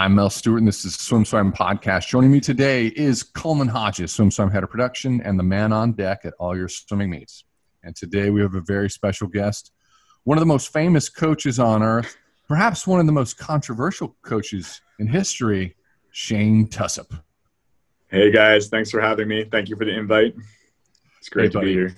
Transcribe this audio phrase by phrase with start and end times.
[0.00, 2.08] I'm Mel Stewart, and this is SwimSwam Podcast.
[2.08, 6.20] Joining me today is Coleman Hodges, SwimSwam Head of Production, and the man on deck
[6.24, 7.44] at all your swimming meets.
[7.84, 9.72] And today we have a very special guest,
[10.24, 12.16] one of the most famous coaches on earth,
[12.48, 15.76] perhaps one of the most controversial coaches in history,
[16.12, 17.20] Shane Tusup.
[18.08, 19.44] Hey guys, thanks for having me.
[19.52, 20.34] Thank you for the invite.
[21.18, 21.94] It's great hey, to be here.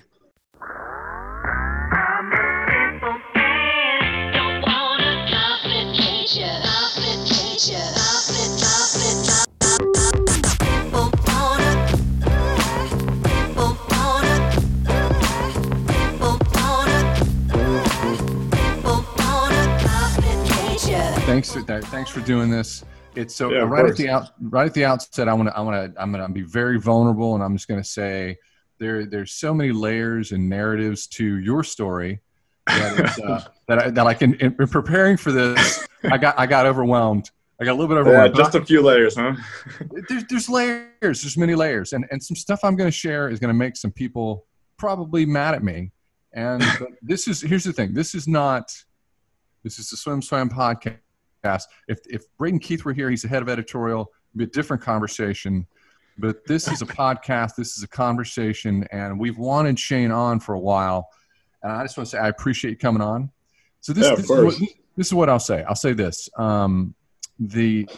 [21.33, 21.83] Thanks for that.
[21.85, 22.85] Thanks for doing this.
[23.15, 25.27] It's so yeah, right at the out, right at the outset.
[25.27, 27.67] I want to, I want to, I'm going to be very vulnerable, and I'm just
[27.67, 28.37] going to say
[28.77, 32.21] there, there's so many layers and narratives to your story
[32.67, 34.35] that, uh, that I, that I can.
[34.35, 37.31] In, in, preparing for this, I got, I got overwhelmed.
[37.59, 38.35] I got a little bit overwhelmed.
[38.35, 39.33] Yeah, just a few layers, huh?
[40.09, 40.87] there's, there's layers.
[41.01, 43.75] There's many layers, and and some stuff I'm going to share is going to make
[43.75, 44.45] some people
[44.77, 45.91] probably mad at me.
[46.33, 46.63] And
[47.01, 47.93] this is here's the thing.
[47.93, 48.71] This is not.
[49.63, 50.97] This is the Swim Swam podcast
[51.43, 51.65] podcast.
[51.87, 54.11] If if Braden Keith were here, he's the head of editorial.
[54.31, 55.67] It'd be a different conversation.
[56.17, 57.55] But this is a podcast.
[57.55, 61.09] This is a conversation, and we've wanted Shane on for a while.
[61.63, 63.31] And I just want to say I appreciate you coming on.
[63.81, 65.63] So this, yeah, this, is, what, this is what I'll say.
[65.63, 66.93] I'll say this: um,
[67.39, 67.89] the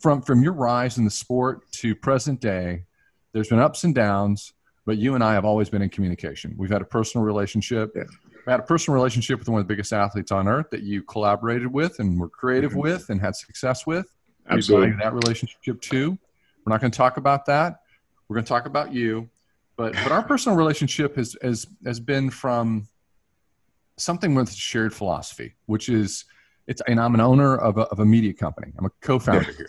[0.00, 2.84] from from your rise in the sport to present day,
[3.32, 4.52] there's been ups and downs,
[4.84, 6.54] but you and I have always been in communication.
[6.58, 7.92] We've had a personal relationship.
[7.94, 8.02] Yeah
[8.50, 11.72] had a personal relationship with one of the biggest athletes on earth that you collaborated
[11.72, 12.80] with and were creative mm-hmm.
[12.80, 14.06] with and had success with.
[14.50, 14.96] Absolutely.
[15.02, 16.18] that relationship too.
[16.64, 17.80] We're not going to talk about that.
[18.28, 19.28] We're going to talk about you.
[19.76, 22.88] But, but our personal relationship has, has, has been from
[23.96, 26.24] something with shared philosophy, which is
[26.66, 28.72] it's, and I'm an owner of a, of a media company.
[28.78, 29.68] I'm a co-founder here.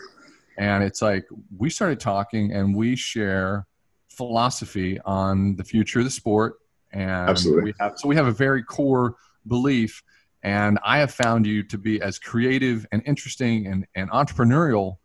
[0.58, 3.66] And it's like, we started talking and we share
[4.08, 6.56] philosophy on the future of the sport
[6.92, 7.64] and Absolutely.
[7.64, 9.14] We have, so we have a very core
[9.46, 10.02] belief.
[10.42, 14.96] And I have found you to be as creative and interesting and, and entrepreneurial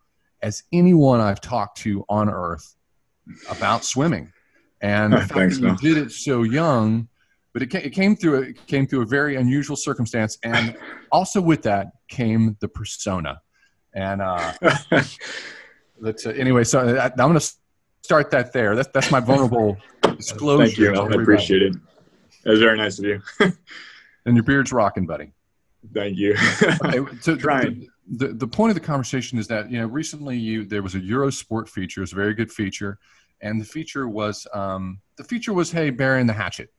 [0.41, 2.75] as anyone I've talked to on earth
[3.49, 4.31] about swimming.
[4.81, 7.09] And the fact Thanks, that you did it so young,
[7.53, 10.37] but it, it came through a, it came through a very unusual circumstance.
[10.43, 10.77] And
[11.11, 13.41] also with that came the persona.
[13.93, 14.53] And uh,
[15.99, 17.51] let's, uh, anyway, so I, I'm going to
[18.05, 18.75] start that there.
[18.75, 19.77] That's, that's my vulnerable
[20.17, 20.65] disclosure.
[20.65, 20.95] Thank you.
[20.95, 21.73] I appreciate it.
[22.43, 23.21] That was very nice of you.
[24.25, 25.33] and your beard's rocking, buddy.
[25.93, 26.35] Thank you.
[26.83, 27.87] okay, so Trying.
[28.07, 30.95] The, the, the point of the conversation is that you know recently you there was
[30.95, 32.99] a Eurosport feature, it was a very good feature,
[33.41, 36.71] and the feature was um, the feature was hey burying the hatchet,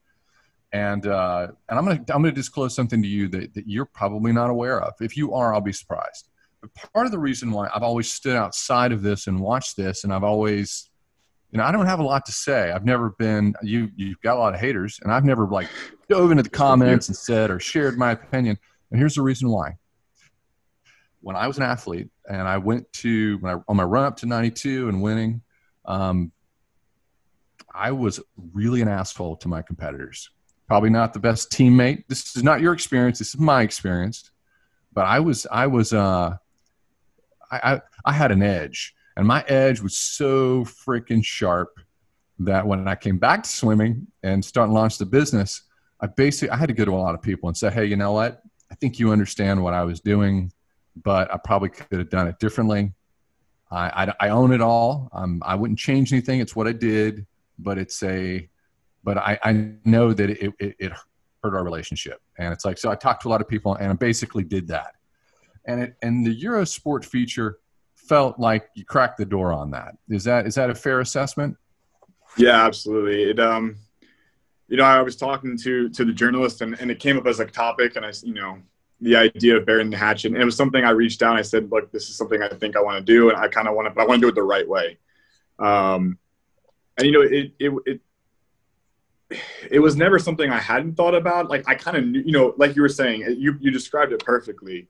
[0.73, 4.33] and uh, and I'm gonna I'm gonna disclose something to you that, that you're probably
[4.33, 4.95] not aware of.
[5.01, 6.29] If you are, I'll be surprised.
[6.61, 10.05] But part of the reason why I've always stood outside of this and watched this,
[10.05, 10.91] and I've always
[11.51, 12.71] you know, I don't have a lot to say.
[12.71, 13.91] I've never been you.
[13.97, 15.69] You've got a lot of haters, and I've never like
[16.09, 18.59] dove into the comments and said or shared my opinion.
[18.91, 19.77] And here's the reason why.
[21.21, 24.17] When I was an athlete, and I went to when I, on my run up
[24.19, 25.43] to 92 and winning,
[25.85, 26.33] um,
[27.73, 28.21] I was
[28.53, 30.31] really an asshole to my competitors.
[30.67, 32.05] Probably not the best teammate.
[32.09, 33.19] This is not your experience.
[33.19, 34.31] This is my experience.
[34.93, 36.37] But I was, I was, uh,
[37.51, 41.81] I, I, I had an edge and my edge was so freaking sharp
[42.41, 45.63] that when I came back to swimming and start and launch the business,
[46.01, 47.97] I basically I had to go to a lot of people and say, hey, you
[47.97, 48.43] know what?
[48.71, 50.53] I think you understand what I was doing,
[51.03, 52.93] but I probably could have done it differently.
[53.71, 55.09] I, I, I own it all.
[55.13, 56.41] Um, I wouldn't change anything.
[56.41, 57.27] It's what I did,
[57.59, 58.49] but it's a,
[59.03, 60.93] but I, I know that it, it, it
[61.43, 62.21] hurt our relationship.
[62.39, 64.69] And it's like, so I talked to a lot of people and I basically did
[64.69, 64.95] that.
[65.65, 67.59] And it, and the Eurosport feature
[68.09, 69.97] felt like you cracked the door on that.
[70.09, 71.57] Is that is that a fair assessment?
[72.37, 73.25] Yeah, absolutely.
[73.31, 73.77] It um,
[74.69, 77.41] you know, I was talking to to the journalist, and, and it came up as
[77.41, 78.59] a topic, and I, you know,
[79.01, 81.37] the idea of burying the hatchet, and it was something I reached out.
[81.37, 83.69] I said, look, this is something I think I want to do, and I kind
[83.69, 84.99] of want to, but I want to do it the right way.
[85.59, 86.19] Um,
[86.99, 88.01] and you know, it it it
[89.71, 91.49] it was never something I hadn't thought about.
[91.49, 94.25] Like I kind of knew, you know, like you were saying, you you described it
[94.25, 94.89] perfectly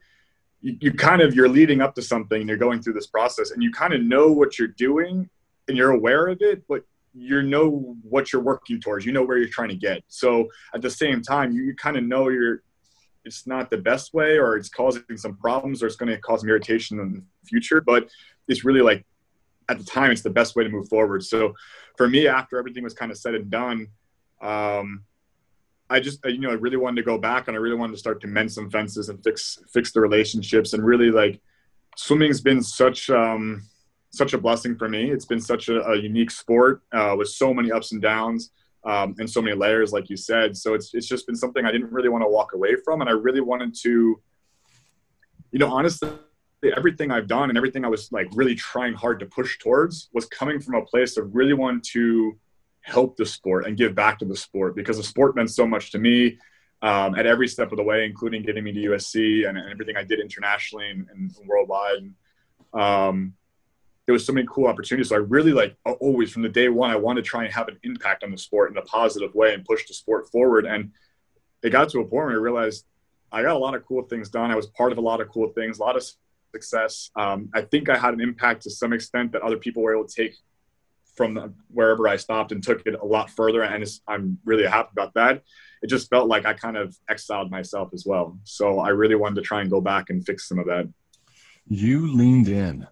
[0.81, 3.63] you, kind of you're leading up to something and you're going through this process and
[3.63, 5.29] you kind of know what you're doing
[5.69, 6.83] and you're aware of it but
[7.19, 9.07] you know what you're working towards.
[9.07, 10.03] You know where you're trying to get.
[10.09, 12.63] So at the same time you, you kind of know you're
[13.25, 16.41] it's not the best way or it's causing some problems or it's going to cause
[16.41, 18.09] some irritation in the future but
[18.47, 19.05] it's really like
[19.69, 21.25] at the time it's the best way to move forward.
[21.25, 21.55] So
[21.97, 23.89] for me after everything was kind of said and done
[24.43, 25.05] um,
[25.89, 27.99] I just you know I really wanted to go back and I really wanted to
[27.99, 31.41] start to mend some fences and fix fix the relationships and really like
[31.97, 33.63] swimming's been such um,
[34.11, 35.11] such a blessing for me.
[35.11, 38.51] It's been such a, a unique sport uh, with so many ups and downs
[38.85, 40.57] um, and so many layers, like you said.
[40.57, 43.11] So it's it's just been something I didn't really want to walk away from, and
[43.11, 44.21] I really wanted to,
[45.51, 46.11] you know, honestly,
[46.77, 50.27] everything I've done and everything I was like really trying hard to push towards was
[50.27, 52.39] coming from a place of really wanting to
[52.87, 55.91] help the sport and give back to the sport because the sport meant so much
[55.91, 56.39] to me
[56.83, 59.97] um, at every step of the way, including getting me to USC and, and everything
[59.97, 61.99] I did internationally and, and worldwide.
[61.99, 62.15] And,
[62.81, 63.35] um,
[64.07, 65.09] there was so many cool opportunities.
[65.09, 67.67] So I really like always from the day one, I wanted to try and have
[67.67, 70.65] an impact on the sport in a positive way and push the sport forward.
[70.65, 70.93] And
[71.65, 72.85] it got to a point where I realized
[73.33, 74.53] I got a lot of cool things done.
[74.53, 76.05] I was part of a lot of cool things, a lot of
[76.55, 77.11] success.
[77.17, 80.07] Um, I think I had an impact to some extent that other people were able
[80.07, 80.37] to take
[81.17, 83.63] from the, wherever I stopped and took it a lot further.
[83.63, 85.43] And I'm really happy about that.
[85.83, 88.39] It just felt like I kind of exiled myself as well.
[88.45, 90.89] So I really wanted to try and go back and fix some of that.
[91.67, 92.87] You leaned in.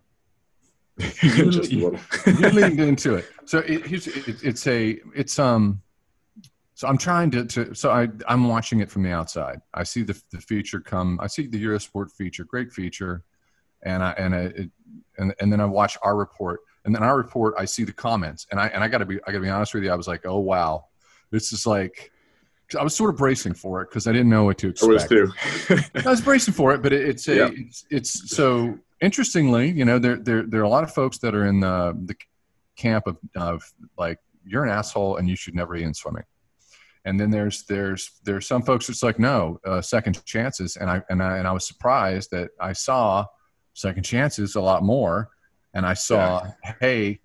[1.23, 2.01] you, just a little.
[2.27, 3.27] you leaned into it.
[3.47, 5.83] So it, it, it's a, it's, um,
[6.75, 9.61] so I'm trying to, to so I, I'm watching it from the outside.
[9.75, 13.25] I see the, the feature come, I see the Eurosport feature, great feature.
[13.83, 14.71] And I, and it,
[15.19, 18.47] and, and then I watch our report and then our report, I see the comments,
[18.51, 19.91] and I and I got to be I got to be honest with you.
[19.91, 20.87] I was like, oh wow,
[21.31, 22.11] this is like.
[22.79, 24.91] I was sort of bracing for it because I didn't know what to expect.
[24.91, 25.33] I was too.
[26.07, 27.51] I was bracing for it, but it, it's a yeah.
[27.53, 31.35] it's, it's so interestingly, you know, there there there are a lot of folks that
[31.35, 32.17] are in the the
[32.77, 33.63] camp of of
[33.99, 36.25] like you're an asshole and you should never be in swimming
[37.05, 41.03] and then there's there's there's some folks that's like no uh, second chances and I
[41.11, 43.27] and I and I was surprised that I saw
[43.75, 45.31] second chances a lot more
[45.75, 46.75] and I saw, yeah.
[46.81, 47.21] hey,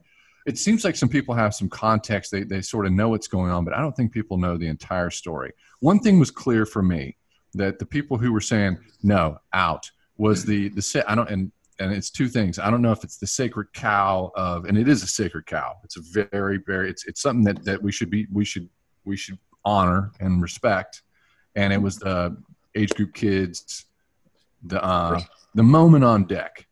[0.46, 2.32] it seems like some people have some context.
[2.32, 4.68] They, they sort of know what's going on, but I don't think people know the
[4.68, 5.54] entire story.
[5.80, 7.18] One thing was clear for me
[7.54, 11.94] that the people who were saying, no, out, was the, the, I don't, and, and
[11.94, 12.60] it's two things.
[12.60, 15.78] I don't know if it's the sacred cow of, and it is a sacred cow.
[15.84, 18.68] It's a very, very, it's, it's something that, that we should be, we should,
[19.06, 21.04] we should honor and respect.
[21.56, 22.36] And it was the
[22.76, 23.86] age group kids,
[24.64, 25.22] the, uh,
[25.56, 26.68] the moment on deck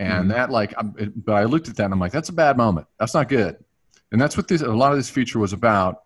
[0.00, 0.28] and mm-hmm.
[0.28, 0.74] that like
[1.16, 3.56] but i looked at that and i'm like that's a bad moment that's not good
[4.10, 6.02] and that's what this a lot of this feature was about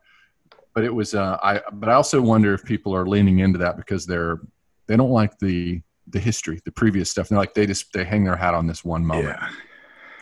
[0.75, 3.77] but it was uh, i but i also wonder if people are leaning into that
[3.77, 4.41] because they're
[4.89, 8.25] they don't like the the history the previous stuff they're like they just they hang
[8.25, 9.49] their hat on this one moment yeah.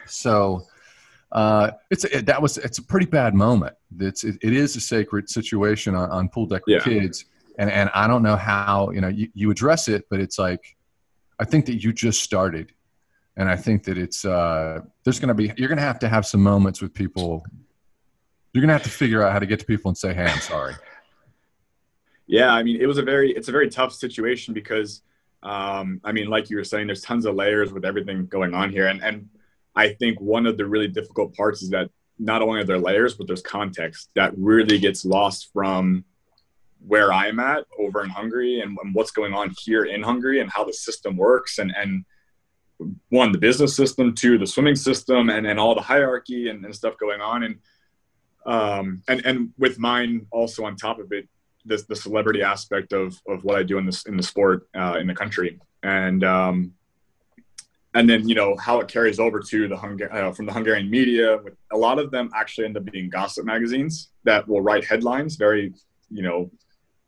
[0.06, 0.62] so
[1.32, 3.74] uh, it's it, that was it's a pretty bad moment.
[3.98, 6.84] It's it, it is a sacred situation on, on pool deck with yeah.
[6.84, 7.24] kids,
[7.58, 10.76] and and I don't know how you know you, you address it, but it's like
[11.38, 12.72] I think that you just started
[13.36, 16.08] and I think that it's uh, there's going to be you're going to have to
[16.08, 17.44] have some moments with people.
[18.52, 20.26] You're going to have to figure out how to get to people and say, "Hey,
[20.26, 20.74] I'm sorry."
[22.26, 25.02] Yeah, I mean, it was a very it's a very tough situation because
[25.42, 28.70] um, I mean, like you were saying, there's tons of layers with everything going on
[28.70, 29.28] here, and and
[29.74, 33.14] I think one of the really difficult parts is that not only are there layers,
[33.14, 36.04] but there's context that really gets lost from
[36.86, 40.50] where I'm at over in Hungary and, and what's going on here in Hungary and
[40.50, 42.04] how the system works and and
[43.10, 46.74] one the business system two the swimming system and, and all the hierarchy and, and
[46.74, 47.42] stuff going on.
[47.44, 47.58] And
[48.44, 51.28] um and and with mine also on top of it
[51.64, 54.96] this the celebrity aspect of of what i do in this in the sport uh,
[55.00, 55.58] in the country.
[55.82, 56.72] And um
[57.94, 60.90] and then you know how it carries over to the Hungar- uh, from the hungarian
[60.90, 61.38] media
[61.72, 65.72] a lot of them actually end up being gossip magazines that will write headlines very
[66.10, 66.50] you know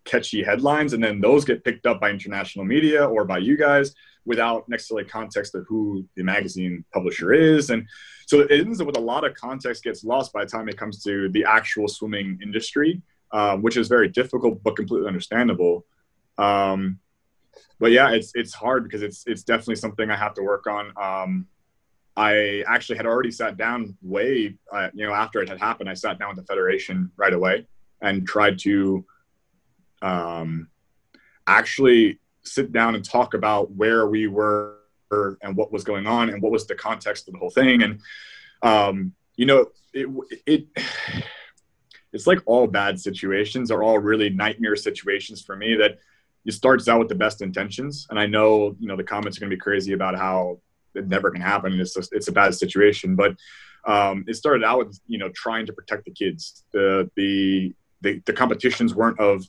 [0.05, 0.93] catchy headlines.
[0.93, 3.95] And then those get picked up by international media or by you guys
[4.27, 7.71] without necessarily context of who the magazine publisher is.
[7.71, 7.87] And
[8.27, 10.79] so it ends up with a lot of context gets lost by the time it
[10.79, 13.03] comes to the actual swimming industry,
[13.33, 15.85] um, which is very difficult but completely understandable.
[16.39, 16.99] Um,
[17.79, 20.93] but yeah, it's it's hard because it's it's definitely something I have to work on.
[21.01, 21.47] Um,
[22.17, 25.91] I actually had already sat down way, uh, you know, after it had happened.
[25.91, 27.67] I sat down with the federation right away
[28.01, 29.05] and tried to
[30.01, 30.69] um,
[31.47, 34.77] actually sit down and talk about where we were
[35.43, 37.83] and what was going on and what was the context of the whole thing.
[37.83, 38.01] And,
[38.63, 40.09] um, you know, it,
[40.47, 40.67] it,
[42.13, 45.99] it's like all bad situations are all really nightmare situations for me that
[46.45, 48.07] it starts out with the best intentions.
[48.11, 50.61] And I know, you know, the comments are going to be crazy about how
[50.95, 51.79] it never can happen.
[51.81, 53.37] It's just, it's a bad situation, but,
[53.87, 56.65] um, it started out with, you know, trying to protect the kids.
[56.73, 59.45] The, the, the, the competitions weren't of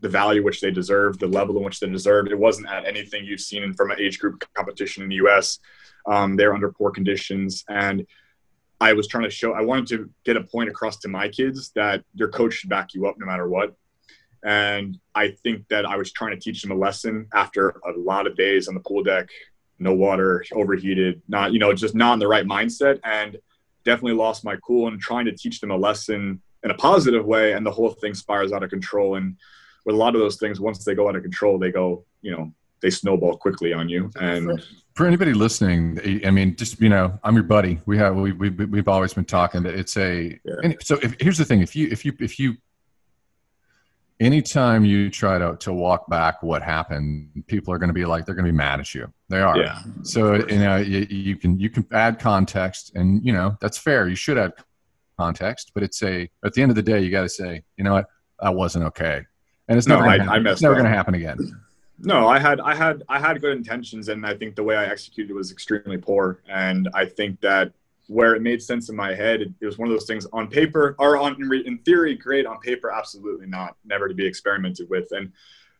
[0.00, 2.26] the value which they deserve, the level in which they deserve.
[2.26, 5.58] It wasn't at anything you've seen from an age group competition in the U.S.
[6.06, 8.06] Um, they're under poor conditions, and
[8.80, 9.52] I was trying to show.
[9.52, 12.94] I wanted to get a point across to my kids that your coach should back
[12.94, 13.74] you up no matter what.
[14.42, 18.26] And I think that I was trying to teach them a lesson after a lot
[18.26, 19.28] of days on the pool deck,
[19.78, 23.00] no water, overheated, not, you know, just not in the right mindset.
[23.04, 23.36] And
[23.84, 27.52] definitely lost my cool and trying to teach them a lesson in a positive way.
[27.52, 29.16] And the whole thing spirals out of control.
[29.16, 29.36] And
[29.84, 32.30] with a lot of those things, once they go out of control, they go, you
[32.30, 34.10] know, they snowball quickly on you.
[34.20, 34.62] And
[34.94, 37.80] for anybody listening, I mean, just, you know, I'm your buddy.
[37.86, 40.72] We have, we, we, we've always been talking that it's a, yeah.
[40.80, 42.56] so if, here's the thing, if you, if you, if you,
[44.18, 48.24] anytime you try to, to walk back what happened, people are going to be like,
[48.24, 49.12] they're going to be mad at you.
[49.28, 49.58] They are.
[49.58, 49.80] Yeah.
[50.02, 54.08] So, you know, you, you can, you can add context and, you know, that's fair.
[54.08, 54.52] You should add
[55.18, 57.84] context, but it's a, at the end of the day, you got to say, you
[57.84, 58.06] know what,
[58.40, 59.26] that wasn't okay.
[59.70, 61.38] And it's never, no, gonna I, I it's never going to happen again.
[62.00, 64.84] No, I had, I had, I had good intentions and I think the way I
[64.86, 66.40] executed was extremely poor.
[66.48, 67.72] And I think that
[68.10, 69.40] where it made sense in my head.
[69.40, 72.44] It, it was one of those things on paper or on in theory, great.
[72.44, 73.76] On paper, absolutely not.
[73.84, 75.12] Never to be experimented with.
[75.12, 75.30] And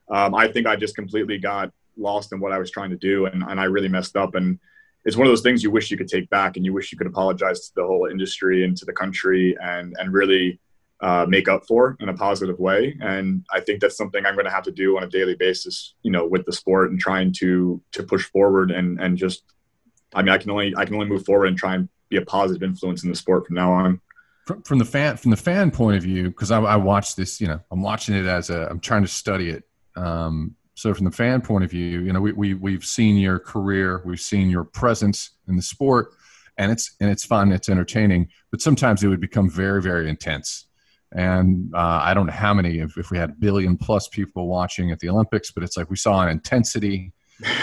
[0.09, 3.27] um, I think I just completely got lost in what I was trying to do,
[3.27, 4.37] and, and I really messed up.
[4.37, 4.61] And
[5.05, 6.99] it's one of those things you wish you could take back, and you wish you
[6.99, 10.61] could apologize to the whole industry and to the country, and and really
[11.03, 12.97] uh, make up for in a positive way.
[13.01, 15.95] And I think that's something I'm going to have to do on a daily basis,
[16.03, 19.43] you know, with the sport and trying to to push forward and and just.
[20.13, 22.23] I mean, I can only I can only move forward and try and be a
[22.23, 24.01] positive influence in the sport from now on.
[24.65, 27.47] From, the fan from the fan point of view, because I, I watch this, you
[27.47, 29.63] know, I'm watching it as a, I'm trying to study it.
[29.95, 33.39] Um, so from the fan point of view, you know, we, we we've seen your
[33.39, 36.09] career, we've seen your presence in the sport,
[36.59, 40.67] and it's and it's fun, it's entertaining, but sometimes it would become very very intense.
[41.13, 44.47] And uh, I don't know how many, if, if we had a billion plus people
[44.47, 47.13] watching at the Olympics, but it's like we saw an intensity,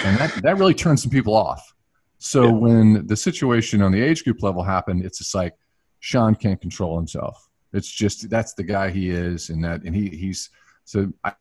[0.03, 1.73] and that that really turned some people off.
[2.17, 2.51] So yeah.
[2.51, 5.53] when the situation on the age group level happened, it's just like
[5.99, 7.47] Shane can't control himself.
[7.73, 10.49] It's just that's the guy he is, and that and he he's
[10.83, 11.33] so I,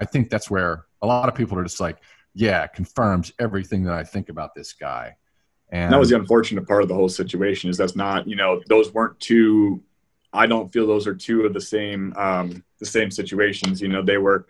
[0.00, 1.98] I think that's where a lot of people are just like,
[2.34, 5.16] yeah, confirms everything that I think about this guy.
[5.70, 8.62] And that was the unfortunate part of the whole situation is that's not you know
[8.68, 9.82] those weren't two.
[10.34, 13.80] I don't feel those are two of the same um, the same situations.
[13.80, 14.46] You know, they were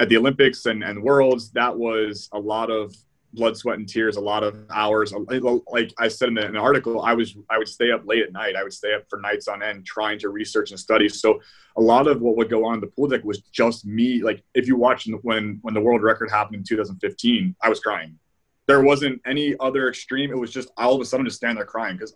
[0.00, 1.50] at the Olympics and, and Worlds.
[1.52, 2.94] That was a lot of
[3.34, 5.12] blood, sweat, and tears, a lot of hours.
[5.12, 8.56] Like I said in an article, I was I would stay up late at night.
[8.56, 11.08] I would stay up for nights on end trying to research and study.
[11.08, 11.40] So
[11.76, 14.22] a lot of what would go on in the pool deck was just me.
[14.22, 18.18] Like if you watch when when the world record happened in 2015, I was crying.
[18.66, 20.30] There wasn't any other extreme.
[20.30, 22.14] It was just all of a sudden just stand there crying because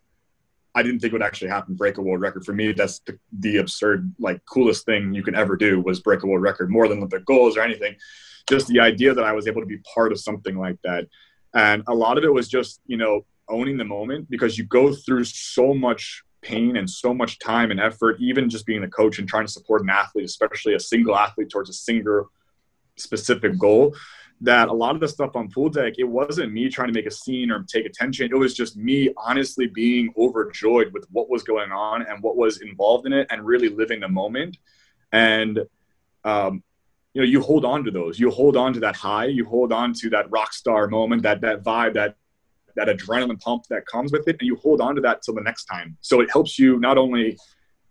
[0.75, 1.75] I didn't think would actually happen.
[1.75, 2.73] Break a world record for me.
[2.73, 6.43] That's the, the absurd, like coolest thing you can ever do was break a world
[6.43, 7.97] record more than Olympic goals or anything
[8.49, 11.07] just the idea that I was able to be part of something like that.
[11.55, 14.93] And a lot of it was just, you know, owning the moment because you go
[14.93, 19.19] through so much pain and so much time and effort, even just being a coach
[19.19, 22.31] and trying to support an athlete, especially a single athlete towards a single
[22.97, 23.95] specific goal.
[24.41, 27.07] That a lot of the stuff on pool deck, it wasn't me trying to make
[27.07, 28.31] a scene or take attention.
[28.31, 32.61] It was just me honestly being overjoyed with what was going on and what was
[32.61, 34.57] involved in it and really living the moment.
[35.11, 35.61] And
[36.25, 36.63] um,
[37.15, 39.73] you know you hold on to those you hold on to that high you hold
[39.73, 42.15] on to that rock star moment that that vibe that
[42.77, 45.41] that adrenaline pump that comes with it and you hold on to that till the
[45.41, 47.37] next time so it helps you not only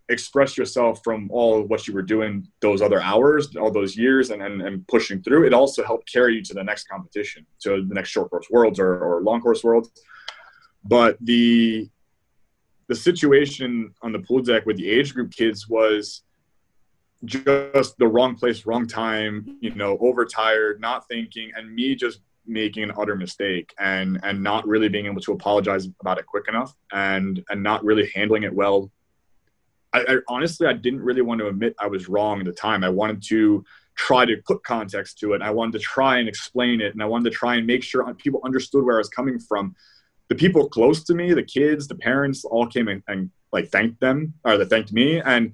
[0.09, 4.41] express yourself from all what you were doing those other hours all those years and,
[4.41, 7.93] and, and pushing through it also helped carry you to the next competition to the
[7.93, 9.91] next short course worlds or, or long course worlds
[10.83, 11.89] but the
[12.87, 16.23] the situation on the pool deck with the age group kids was
[17.25, 22.83] just the wrong place, wrong time, you know, overtired, not thinking, and me just making
[22.83, 26.73] an utter mistake and and not really being able to apologize about it quick enough
[26.93, 28.91] and and not really handling it well.
[29.97, 32.83] I, I honestly I didn't really want to admit I was wrong at the time.
[32.83, 35.41] I wanted to try to put context to it.
[35.41, 38.13] I wanted to try and explain it, and I wanted to try and make sure
[38.15, 39.75] people understood where I was coming from.
[40.29, 43.99] The people close to me, the kids, the parents, all came and, and like thanked
[43.99, 45.53] them or they thanked me, and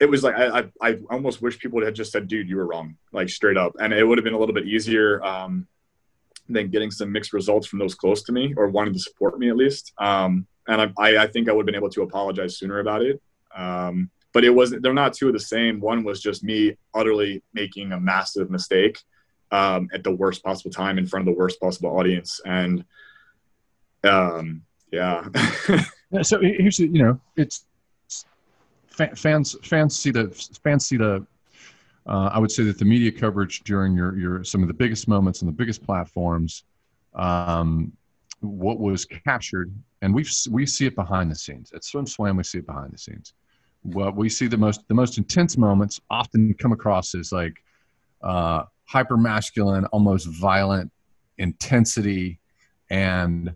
[0.00, 2.66] it was like I, I, I almost wish people had just said, "Dude, you were
[2.66, 5.68] wrong," like straight up, and it would have been a little bit easier um,
[6.48, 9.48] than getting some mixed results from those close to me or wanting to support me
[9.48, 9.92] at least.
[9.98, 13.20] Um, and I, I, think I would have been able to apologize sooner about it.
[13.54, 14.82] Um, but it wasn't.
[14.82, 15.80] They're not two of the same.
[15.80, 18.98] One was just me utterly making a massive mistake
[19.50, 22.84] um, at the worst possible time in front of the worst possible audience, and
[24.04, 25.28] um, yeah.
[26.22, 27.66] so here's the, you know it's
[28.88, 30.28] fans fans see the
[30.62, 31.26] fans see the
[32.06, 35.08] uh, I would say that the media coverage during your your some of the biggest
[35.08, 36.64] moments on the biggest platforms,
[37.14, 37.92] um,
[38.42, 39.72] what was captured,
[40.02, 42.36] and we we see it behind the scenes at Swim Swam.
[42.36, 43.34] We see it behind the scenes.
[43.82, 47.62] What we see the most the most intense moments often come across as like
[48.22, 50.90] uh, hyper masculine, almost violent,
[51.38, 52.38] intensity
[52.90, 53.54] and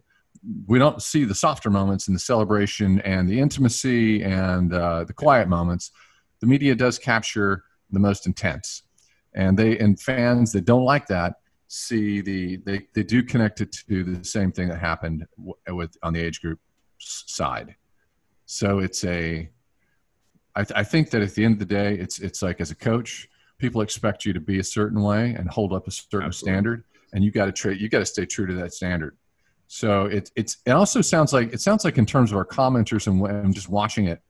[0.66, 5.12] we don't see the softer moments and the celebration and the intimacy and uh, the
[5.12, 5.90] quiet moments.
[6.40, 8.82] The media does capture the most intense,
[9.34, 11.36] and they and fans that don't like that
[11.68, 15.26] see the they they do connect it to the same thing that happened
[15.68, 16.60] with on the age group
[16.98, 17.74] side.
[18.46, 19.48] So it's a
[20.54, 22.70] I, th- I think that at the end of the day, it's it's like as
[22.70, 26.26] a coach, people expect you to be a certain way and hold up a certain
[26.26, 26.54] Absolutely.
[26.54, 27.80] standard, and you got to trade.
[27.80, 29.16] You got to stay true to that standard.
[29.68, 33.06] So it, it's it also sounds like it sounds like in terms of our commenters
[33.06, 34.22] and I'm just watching it,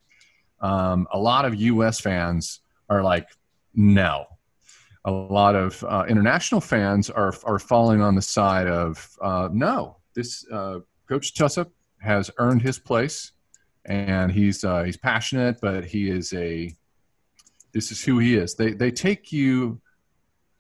[0.61, 2.00] um, a lot of U.S.
[2.00, 3.28] fans are like,
[3.75, 4.26] no.
[5.07, 9.97] A lot of uh, international fans are are falling on the side of uh, no.
[10.15, 11.71] This uh, Coach Tusup
[12.01, 13.33] has earned his place,
[13.85, 16.75] and he's uh, he's passionate, but he is a
[17.73, 18.55] this is who he is.
[18.55, 19.81] They they take you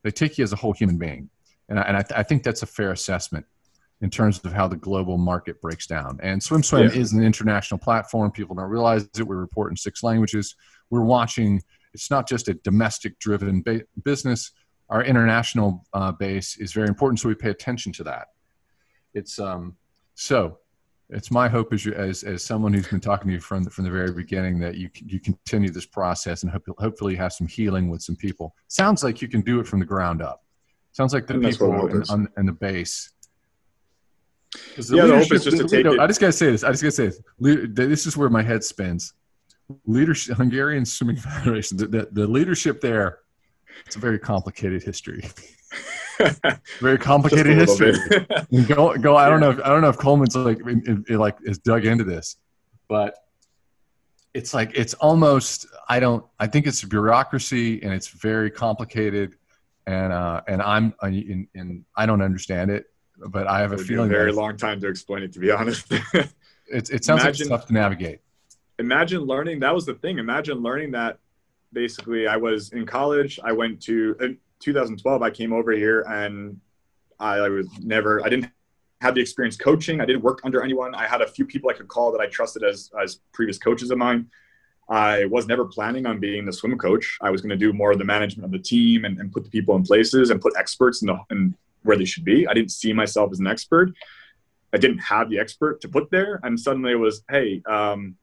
[0.02, 1.28] they take you as a whole human being,
[1.68, 3.44] and I, and I, th- I think that's a fair assessment
[4.00, 6.20] in terms of how the global market breaks down.
[6.22, 7.00] And SwimSwam yeah.
[7.00, 8.30] is an international platform.
[8.30, 9.26] People don't realize it.
[9.26, 10.54] We report in six languages.
[10.90, 11.62] We're watching.
[11.94, 14.52] It's not just a domestic-driven ba- business.
[14.88, 18.28] Our international uh, base is very important, so we pay attention to that.
[19.14, 19.76] It's um,
[20.14, 20.58] so.
[21.08, 23.70] It's my hope as, you, as as someone who's been talking to you from the,
[23.70, 27.32] from the very beginning that you you continue this process and hope, hopefully you have
[27.32, 28.56] some healing with some people.
[28.66, 30.42] Sounds like you can do it from the ground up.
[30.90, 31.72] Sounds like the and people
[32.10, 33.12] on, on the base
[34.76, 35.98] the yeah, the hope is just to take it.
[35.98, 36.64] I just gotta say this.
[36.64, 37.20] I just gotta say this.
[37.72, 39.14] This is where my head spins.
[39.86, 41.76] Leadership, Hungarian Swimming Federation.
[41.76, 43.20] The, the, the leadership there.
[43.84, 45.28] It's a very complicated history.
[46.80, 47.92] very complicated history.
[48.66, 49.16] go, go.
[49.16, 49.50] I don't know.
[49.50, 52.36] If, I don't know if Coleman's like, in, in, like, is dug into this,
[52.88, 53.16] but
[54.32, 55.66] it's like it's almost.
[55.88, 56.24] I don't.
[56.40, 59.36] I think it's bureaucracy and it's very complicated,
[59.86, 62.86] and uh, and I'm, in, in I don't understand it
[63.18, 65.32] but I have a feeling a very long time to explain it.
[65.34, 68.20] To be honest, it, it sounds imagine, like tough to navigate.
[68.78, 69.60] Imagine learning.
[69.60, 70.18] That was the thing.
[70.18, 71.18] Imagine learning that.
[71.72, 73.40] Basically, I was in college.
[73.42, 75.22] I went to in 2012.
[75.22, 76.60] I came over here, and
[77.18, 78.24] I, I was never.
[78.24, 78.50] I didn't
[79.00, 80.00] have the experience coaching.
[80.00, 80.94] I didn't work under anyone.
[80.94, 83.90] I had a few people I could call that I trusted as as previous coaches
[83.90, 84.30] of mine.
[84.88, 87.18] I was never planning on being the swim coach.
[87.20, 89.42] I was going to do more of the management of the team and, and put
[89.42, 92.46] the people in places and put experts in the in where they should be.
[92.46, 93.92] I didn't see myself as an expert.
[94.72, 96.40] I didn't have the expert to put there.
[96.42, 98.16] And suddenly it was, hey, um,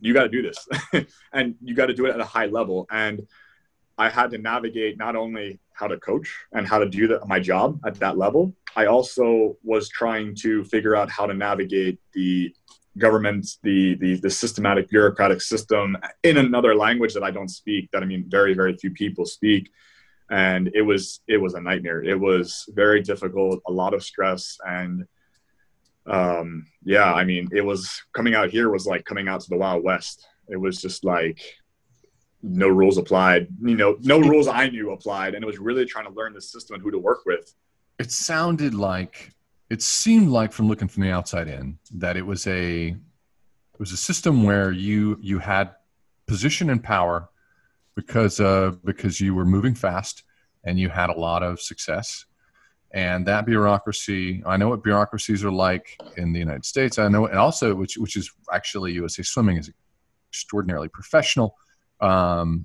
[0.00, 0.68] you got to do this.
[1.32, 2.86] And you got to do it at a high level.
[2.90, 3.26] And
[3.98, 7.38] I had to navigate not only how to coach and how to do the, my
[7.38, 12.54] job at that level, I also was trying to figure out how to navigate the
[12.96, 18.02] government, the, the, the systematic bureaucratic system in another language that I don't speak, that
[18.02, 19.70] I mean, very, very few people speak.
[20.30, 22.02] And it was it was a nightmare.
[22.02, 25.06] It was very difficult a lot of stress and
[26.08, 29.56] um yeah i mean it was coming out here was like coming out to the
[29.56, 30.26] wild west.
[30.48, 31.40] It was just like
[32.42, 35.34] no rules applied you know no rules i knew applied.
[35.34, 37.52] And it was really trying to learn the system and who to work with.
[37.98, 39.32] It sounded like
[39.70, 43.92] it seemed like from looking from the outside in that it was a it was
[43.92, 45.70] a system where you you had
[46.26, 47.28] position and power
[47.96, 50.22] because uh, because you were moving fast
[50.64, 52.26] and you had a lot of success.
[52.92, 56.98] And that bureaucracy, I know what bureaucracies are like in the United States.
[56.98, 59.70] I know, and also which which is actually USA Swimming is
[60.30, 61.56] extraordinarily professional.
[62.00, 62.64] Um,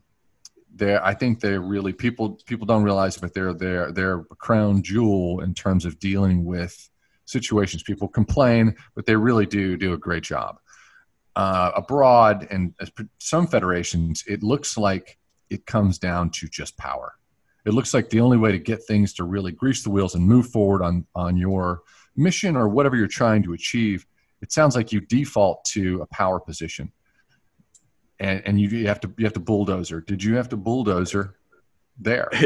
[0.75, 4.81] there, I think they're really people people don't realize, but they're they're they're a crown
[4.81, 6.89] jewel in terms of dealing with
[7.25, 7.83] situations.
[7.83, 10.57] People complain, but they really do do a great job.
[11.35, 12.75] Uh, abroad and
[13.17, 15.17] some federations, it looks like
[15.49, 17.13] it comes down to just power.
[17.65, 20.25] It looks like the only way to get things to really grease the wheels and
[20.25, 21.81] move forward on, on your
[22.15, 24.05] mission or whatever you're trying to achieve,
[24.41, 26.91] it sounds like you default to a power position.
[28.19, 30.01] And, and you, you have to you have to bulldozer.
[30.01, 31.35] Did you have to bulldozer
[31.99, 32.29] there?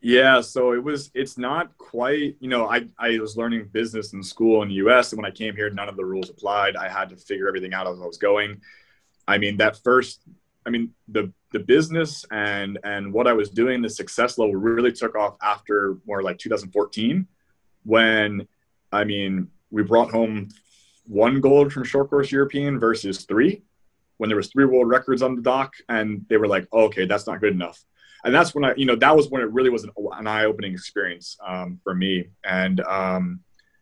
[0.00, 4.22] Yeah, so it was it's not quite, you know, I, I was learning business in
[4.22, 6.76] school in the US and when I came here none of the rules applied.
[6.76, 8.60] I had to figure everything out as I was going.
[9.26, 10.22] I mean, that first
[10.68, 14.92] I mean, the the business and and what I was doing, the success level really
[14.92, 17.26] took off after more like 2014,
[17.84, 18.46] when
[18.92, 20.48] I mean we brought home
[21.06, 23.62] one gold from short course European versus three,
[24.18, 27.06] when there was three world records on the dock, and they were like, oh, okay,
[27.06, 27.82] that's not good enough.
[28.24, 30.74] And that's when I, you know, that was when it really was an, an eye-opening
[30.74, 32.28] experience um, for me.
[32.44, 33.40] And um,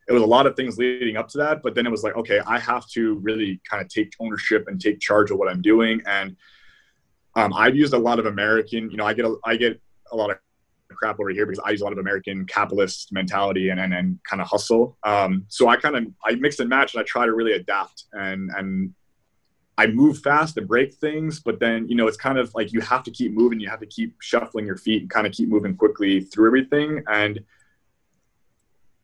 [0.09, 2.17] it was a lot of things leading up to that, but then it was like,
[2.17, 5.63] okay, I have to really kind of take ownership and take charge of what I'm
[5.63, 6.01] doing.
[6.07, 6.37] And
[7.37, 10.17] um, I've used a lot of American, you know, I get a, I get a
[10.17, 10.39] lot of
[10.89, 14.19] crap over here because I use a lot of American capitalist mentality and and, and
[14.29, 14.97] kind of hustle.
[15.05, 18.05] Um, so I kind of I mix and match and I try to really adapt
[18.13, 18.95] and and
[19.79, 22.81] I move fast and break things, but then you know it's kind of like you
[22.81, 23.61] have to keep moving.
[23.61, 27.03] You have to keep shuffling your feet and kind of keep moving quickly through everything.
[27.07, 27.41] And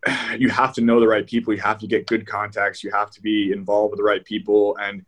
[0.38, 1.52] you have to know the right people.
[1.52, 2.82] You have to get good contacts.
[2.82, 4.76] You have to be involved with the right people.
[4.80, 5.04] And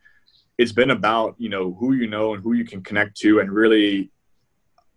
[0.59, 3.51] it's been about you know who you know and who you can connect to, and
[3.51, 4.11] really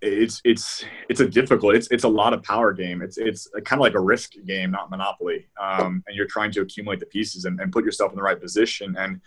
[0.02, 3.02] it's it's it's a difficult it's it's a lot of power game.
[3.02, 5.48] It's it's kind of like a risk game not monopoly.
[5.62, 8.40] Um, and you're trying to accumulate the pieces and, and put yourself in the right
[8.40, 8.96] position.
[8.98, 9.22] And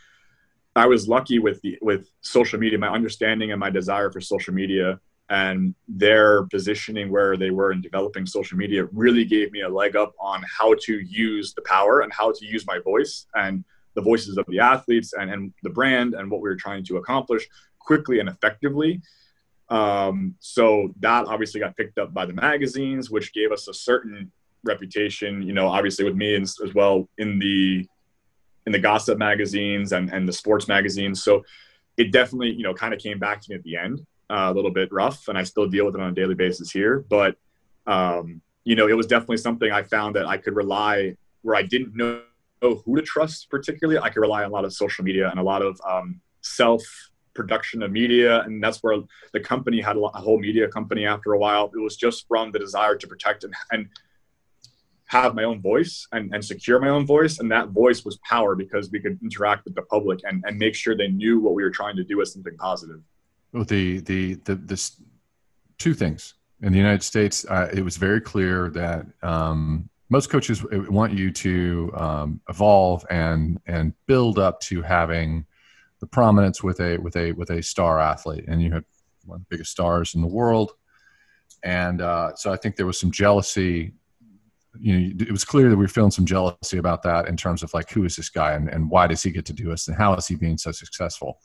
[0.77, 4.55] i was lucky with the with social media my understanding and my desire for social
[4.55, 9.69] media and their positioning where they were in developing social media really gave me a
[9.69, 13.27] leg up on how to use the power and how to use my voice.
[13.37, 13.65] And
[13.95, 16.97] the voices of the athletes and, and the brand and what we were trying to
[16.97, 17.47] accomplish
[17.79, 19.01] quickly and effectively
[19.71, 24.31] um, so that obviously got picked up by the magazines, which gave us a certain
[24.65, 25.43] reputation.
[25.43, 27.87] You know, obviously with me as, as well in the
[28.67, 31.23] in the gossip magazines and and the sports magazines.
[31.23, 31.45] So
[31.97, 34.53] it definitely you know kind of came back to me at the end, uh, a
[34.53, 37.05] little bit rough, and I still deal with it on a daily basis here.
[37.09, 37.37] But
[37.87, 41.63] um, you know, it was definitely something I found that I could rely where I
[41.63, 42.23] didn't know
[42.61, 43.99] who to trust particularly.
[43.99, 46.83] I could rely on a lot of social media and a lot of um, self
[47.35, 48.97] production of media and that's where
[49.33, 51.71] the company had a, whole media company after a while.
[51.75, 53.89] It was just from the desire to protect and, and
[55.07, 58.55] have my own voice and, and secure my own voice and that voice was power
[58.55, 61.63] because we could interact with the public and, and make sure they knew what we
[61.63, 63.01] were trying to do as something positive.
[63.53, 65.01] Well the the the this
[65.79, 66.35] two things.
[66.63, 71.31] In the united states uh, it was very clear that um, most coaches want you
[71.31, 75.47] to um, evolve and and build up to having
[76.01, 78.85] the prominence with a with a with a star athlete, and you had
[79.25, 80.73] one of the biggest stars in the world,
[81.63, 83.93] and uh, so I think there was some jealousy.
[84.79, 87.63] You know, it was clear that we were feeling some jealousy about that in terms
[87.63, 89.89] of like who is this guy and, and why does he get to do this
[89.89, 91.39] and how is he being so successful?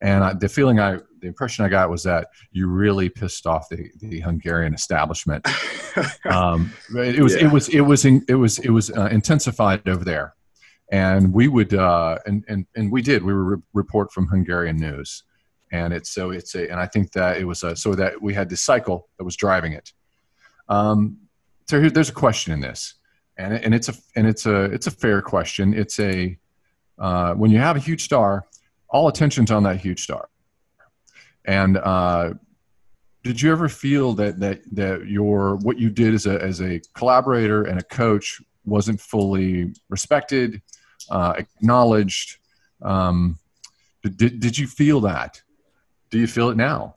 [0.00, 3.68] And I, the feeling I, the impression I got was that you really pissed off
[3.68, 5.46] the, the Hungarian establishment.
[6.24, 7.46] um, it was, yeah.
[7.46, 10.34] it was, it was, it was, it was uh, intensified over there
[10.90, 14.76] and we would uh, and, and and we did we would re- report from Hungarian
[14.76, 15.22] news,
[15.72, 18.34] and it's so it's a and I think that it was a, so that we
[18.34, 19.92] had this cycle that was driving it.
[20.68, 21.18] Um,
[21.70, 22.94] so here, there's a question in this,
[23.38, 25.72] and and it's a and it's a it's a fair question.
[25.72, 26.36] It's a
[26.98, 28.44] uh, when you have a huge star,
[28.88, 30.28] all attention's on that huge star,
[31.44, 32.34] and uh,
[33.22, 36.80] did you ever feel that that that your what you did as a as a
[36.94, 40.60] collaborator and a coach wasn't fully respected
[41.08, 42.38] uh, acknowledged.
[42.82, 43.38] Um,
[44.02, 45.40] did, did you feel that?
[46.10, 46.94] Do you feel it now?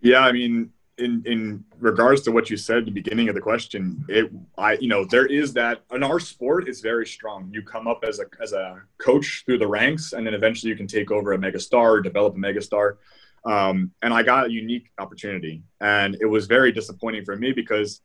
[0.00, 3.40] Yeah, I mean, in in regards to what you said at the beginning of the
[3.40, 7.50] question, it I you know there is that in our sport it's very strong.
[7.52, 10.76] You come up as a as a coach through the ranks, and then eventually you
[10.76, 12.98] can take over a mega star, develop a mega star.
[13.44, 18.00] Um, and I got a unique opportunity, and it was very disappointing for me because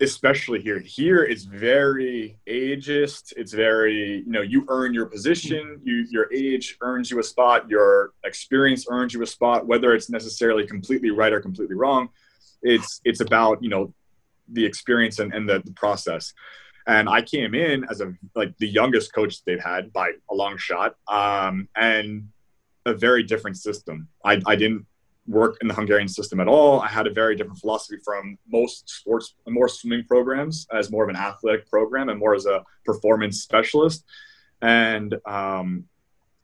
[0.00, 0.80] especially here.
[0.80, 3.32] Here it's very ageist.
[3.36, 7.68] It's very, you know, you earn your position, you your age earns you a spot,
[7.68, 12.08] your experience earns you a spot, whether it's necessarily completely right or completely wrong.
[12.62, 13.94] It's it's about, you know,
[14.52, 16.32] the experience and, and the, the process.
[16.86, 20.58] And I came in as a like the youngest coach they've had by a long
[20.58, 20.96] shot.
[21.08, 22.28] Um, and
[22.86, 24.08] a very different system.
[24.24, 24.86] I, I didn't
[25.26, 26.80] work in the Hungarian system at all.
[26.80, 31.10] I had a very different philosophy from most sports, more swimming programs as more of
[31.10, 34.04] an athletic program and more as a performance specialist.
[34.60, 35.84] And um,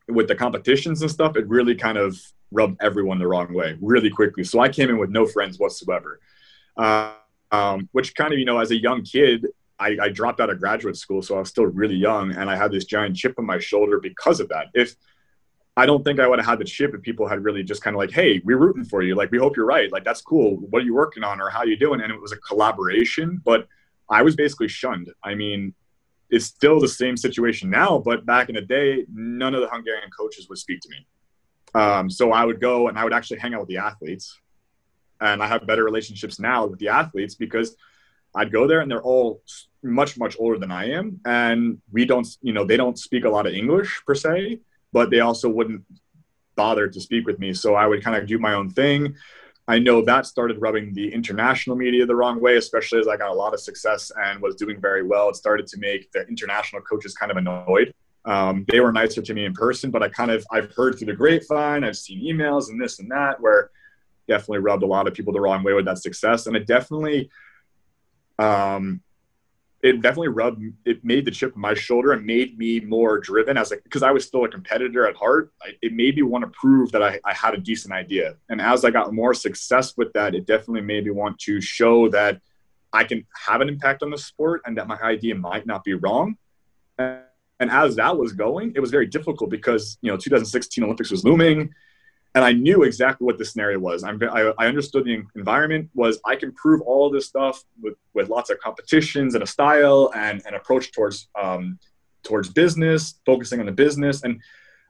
[0.08, 2.18] with the competitions and stuff, it really kind of
[2.52, 4.44] rubbed everyone the wrong way really quickly.
[4.44, 6.20] So I came in with no friends whatsoever,
[6.76, 7.12] uh,
[7.52, 9.46] um, which kind of, you know, as a young kid,
[9.78, 11.22] I, I dropped out of graduate school.
[11.22, 14.00] So I was still really young and I had this giant chip on my shoulder
[14.00, 14.66] because of that.
[14.74, 14.94] If
[15.80, 17.96] I don't think I would have had the chip if people had really just kind
[17.96, 19.14] of like, hey, we're rooting for you.
[19.14, 19.90] Like, we hope you're right.
[19.90, 20.56] Like, that's cool.
[20.56, 22.02] What are you working on or how are you doing?
[22.02, 23.66] And it was a collaboration, but
[24.10, 25.10] I was basically shunned.
[25.24, 25.72] I mean,
[26.28, 30.10] it's still the same situation now, but back in the day, none of the Hungarian
[30.10, 31.06] coaches would speak to me.
[31.74, 34.38] Um, so I would go and I would actually hang out with the athletes.
[35.22, 37.74] And I have better relationships now with the athletes because
[38.34, 39.42] I'd go there and they're all
[39.82, 41.20] much, much older than I am.
[41.24, 44.60] And we don't, you know, they don't speak a lot of English per se
[44.92, 45.84] but they also wouldn't
[46.56, 47.54] bother to speak with me.
[47.54, 49.14] So I would kind of do my own thing.
[49.68, 53.30] I know that started rubbing the international media the wrong way, especially as I got
[53.30, 55.28] a lot of success and was doing very well.
[55.28, 57.94] It started to make the international coaches kind of annoyed.
[58.24, 61.06] Um, they were nicer to me in person, but I kind of I've heard through
[61.06, 63.70] the grapevine, I've seen emails and this and that where
[64.28, 67.30] definitely rubbed a lot of people the wrong way with that success, and it definitely,
[68.38, 69.00] um,
[69.82, 70.62] it definitely rubbed.
[70.84, 74.02] It made the chip on my shoulder and made me more driven as like because
[74.02, 75.52] I was still a competitor at heart.
[75.62, 78.60] I, it made me want to prove that I, I had a decent idea, and
[78.60, 82.40] as I got more success with that, it definitely made me want to show that
[82.92, 85.94] I can have an impact on the sport and that my idea might not be
[85.94, 86.36] wrong.
[86.98, 91.24] And as that was going, it was very difficult because you know 2016 Olympics was
[91.24, 91.72] looming,
[92.34, 94.04] and I knew exactly what the scenario was.
[94.04, 98.28] I'm, I, I understood the environment was I can prove all this stuff with, with
[98.28, 101.78] lots of competitions and a style and an approach towards um,
[102.22, 104.40] towards business, focusing on the business and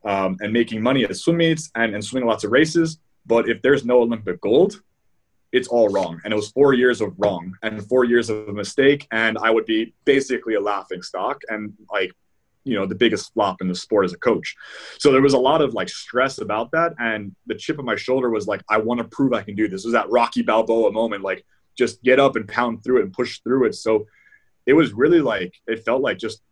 [0.04, 2.98] um, and making money as swim meets and, and swimming lots of races.
[3.26, 4.80] But if there's no Olympic gold,
[5.52, 6.20] it's all wrong.
[6.24, 9.06] And it was four years of wrong and four years of a mistake.
[9.12, 12.12] And I would be basically a laughing stock and like,
[12.70, 14.54] you know, the biggest flop in the sport as a coach.
[14.98, 16.94] So there was a lot of like stress about that.
[17.00, 19.68] And the chip on my shoulder was like, I want to prove I can do
[19.68, 19.84] this.
[19.84, 21.44] It was that Rocky Balboa moment, like
[21.76, 23.74] just get up and pound through it and push through it.
[23.74, 24.06] So
[24.66, 26.42] it was really like, it felt like just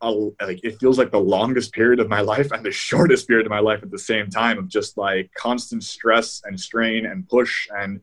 [0.00, 3.46] a, like it feels like the longest period of my life and the shortest period
[3.46, 7.28] of my life at the same time of just like constant stress and strain and
[7.28, 8.00] push and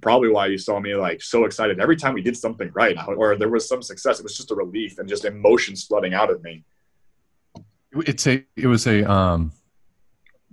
[0.00, 3.36] probably why you saw me like so excited every time we did something right or
[3.36, 4.18] there was some success.
[4.18, 6.64] It was just a relief and just emotions flooding out of me.
[7.92, 9.52] It's a, it was a, um,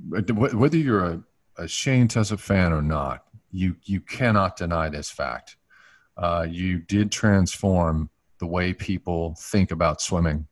[0.10, 1.24] whether you're a,
[1.58, 5.58] a Shane Tusup fan or not, you, you cannot deny this fact.
[6.18, 10.48] Uh, you did transform the way people think about swimming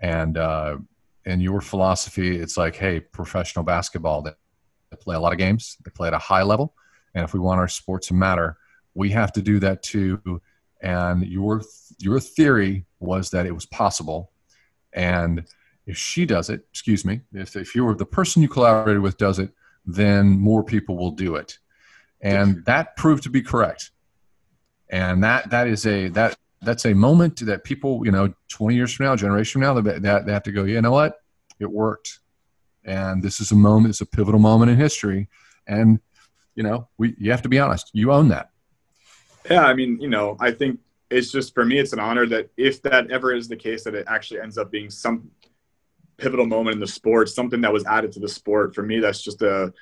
[0.00, 0.76] and, uh,
[1.26, 4.32] and your philosophy, it's like, Hey, professional basketball, they
[4.98, 5.76] play a lot of games.
[5.84, 6.74] They play at a high level
[7.14, 8.56] and if we want our sport to matter,
[8.94, 10.40] we have to do that too.
[10.80, 11.62] And your
[11.98, 14.30] your theory was that it was possible,
[14.92, 15.44] and
[15.86, 19.16] if she does it, excuse me, if if you were the person you collaborated with
[19.16, 19.50] does it,
[19.86, 21.58] then more people will do it,
[22.20, 23.90] and that proved to be correct.
[24.90, 28.92] And that that is a that that's a moment that people you know 20 years
[28.92, 31.16] from now generation from now that they have to go you know what?
[31.58, 32.20] It worked.
[32.84, 35.28] And this is a moment it's a pivotal moment in history.
[35.66, 36.00] And
[36.58, 37.88] you know, we you have to be honest.
[37.92, 38.50] You own that.
[39.48, 42.50] Yeah, I mean, you know, I think it's just for me, it's an honor that
[42.56, 45.30] if that ever is the case, that it actually ends up being some
[46.16, 48.74] pivotal moment in the sport, something that was added to the sport.
[48.74, 49.72] For me, that's just a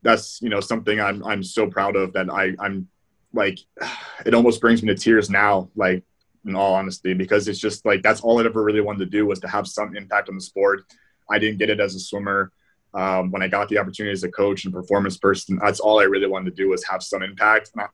[0.00, 2.88] that's you know something I'm I'm so proud of that I I'm
[3.34, 3.58] like
[4.24, 5.68] it almost brings me to tears now.
[5.76, 6.02] Like
[6.46, 9.26] in all honesty, because it's just like that's all I ever really wanted to do
[9.26, 10.80] was to have some impact on the sport.
[11.28, 12.52] I didn't get it as a swimmer
[12.94, 16.04] um, when I got the opportunity as a coach and performance person, that's all I
[16.04, 17.70] really wanted to do was have some impact.
[17.78, 17.86] I,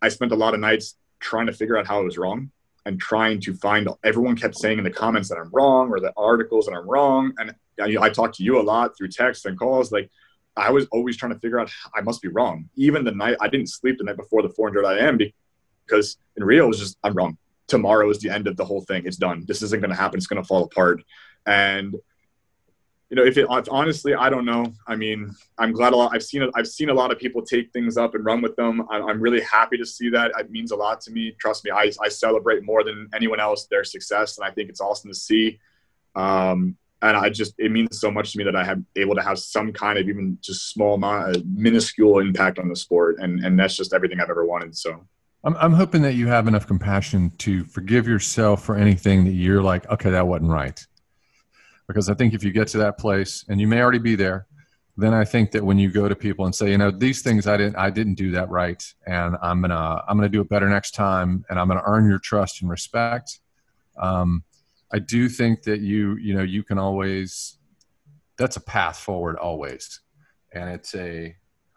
[0.00, 2.50] I spent a lot of nights trying to figure out how I was wrong
[2.86, 3.88] and trying to find.
[4.04, 7.32] Everyone kept saying in the comments that I'm wrong or the articles that I'm wrong,
[7.38, 9.90] and I, I talked to you a lot through text and calls.
[9.90, 10.10] Like
[10.56, 12.68] I was always trying to figure out I must be wrong.
[12.76, 15.18] Even the night I didn't sleep the night before the 400 IM
[15.86, 17.36] because in Rio it was just I'm wrong.
[17.66, 19.02] Tomorrow is the end of the whole thing.
[19.04, 19.44] It's done.
[19.46, 20.16] This isn't going to happen.
[20.16, 21.02] It's going to fall apart.
[21.44, 21.94] And
[23.10, 24.72] you know, if it honestly, I don't know.
[24.86, 26.10] I mean, I'm glad a lot.
[26.14, 28.86] I've seen I've seen a lot of people take things up and run with them.
[28.90, 30.32] I'm really happy to see that.
[30.38, 31.34] It means a lot to me.
[31.40, 34.82] Trust me, I, I celebrate more than anyone else their success, and I think it's
[34.82, 35.58] awesome to see.
[36.16, 39.22] Um, and I just it means so much to me that I have able to
[39.22, 43.42] have some kind of even just small amount, of minuscule impact on the sport, and
[43.42, 44.76] and that's just everything I've ever wanted.
[44.76, 45.02] So.
[45.44, 49.62] I'm, I'm hoping that you have enough compassion to forgive yourself for anything that you're
[49.62, 50.84] like, okay, that wasn't right
[51.88, 54.46] because I think if you get to that place, and you may already be there,
[54.96, 57.46] then I think that when you go to people and say, you know, these things
[57.46, 60.68] I didn't, I didn't do that right, and I'm gonna, I'm gonna do it better
[60.68, 63.40] next time, and I'm gonna earn your trust and respect.
[63.96, 64.44] Um,
[64.92, 67.54] I do think that you, you know, you can always.
[68.36, 70.00] That's a path forward always,
[70.52, 71.34] and it's a.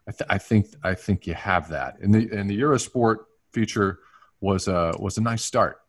[0.08, 3.18] I, th- I think I think you have that, and the and the Eurosport
[3.54, 4.00] feature
[4.42, 5.81] was a was a nice start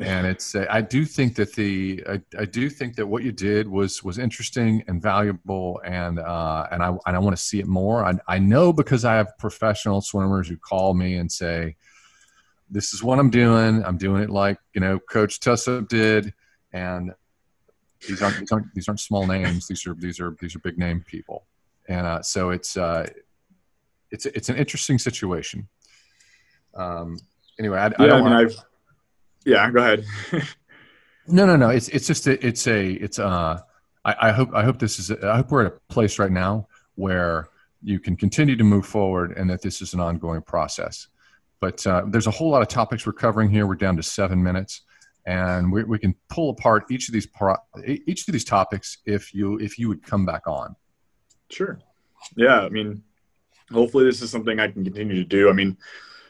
[0.00, 3.32] and it's uh, i do think that the I, I, do think that what you
[3.32, 7.58] did was was interesting and valuable and uh, and i and i want to see
[7.58, 8.04] it more.
[8.04, 11.76] I, I know because i have professional swimmers who call me and say
[12.70, 13.84] this is what i'm doing.
[13.84, 16.32] I'm doing it like you know coach tusup did.
[16.72, 17.12] And
[18.06, 19.66] these aren't, these aren't these aren't small names.
[19.66, 21.46] These are these are these are big name people.
[21.88, 23.08] And uh, so it's uh,
[24.10, 25.68] it's it's an interesting situation.
[26.74, 27.18] Um,
[27.58, 28.56] anyway I, yeah, I don't I mean, want
[29.48, 30.04] yeah, go ahead.
[31.26, 31.70] no, no, no.
[31.70, 33.60] It's it's just a, it's a it's uh.
[34.04, 36.68] I, I hope I hope this is I hope we're at a place right now
[36.94, 37.48] where
[37.82, 41.08] you can continue to move forward and that this is an ongoing process.
[41.60, 43.66] But uh, there's a whole lot of topics we're covering here.
[43.66, 44.82] We're down to seven minutes,
[45.26, 47.56] and we, we can pull apart each of these pro-
[47.86, 50.76] each of these topics if you if you would come back on.
[51.50, 51.80] Sure.
[52.36, 53.02] Yeah, I mean,
[53.72, 55.48] hopefully this is something I can continue to do.
[55.48, 55.76] I mean,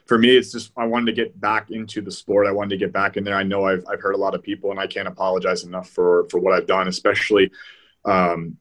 [0.09, 2.47] for me, it's just I wanted to get back into the sport.
[2.47, 3.37] I wanted to get back in there.
[3.37, 6.27] I know I've I've hurt a lot of people, and I can't apologize enough for
[6.31, 7.51] for what I've done, especially.
[8.05, 8.57] Um,